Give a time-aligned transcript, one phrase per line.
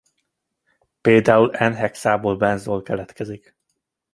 [1.01, 3.55] Például n-hexánból benzol keletkezik.